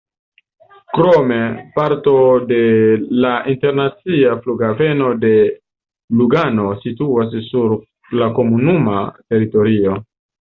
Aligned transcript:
Krome 0.97 1.35
parto 1.73 2.13
de 2.51 2.61
la 3.25 3.33
internacia 3.51 4.31
Flughaveno 4.45 5.11
de 5.25 5.33
Lugano 6.21 6.65
situas 6.85 7.35
sur 7.51 7.75
la 8.23 8.31
komunuma 8.39 9.05
teritorio. 9.35 9.95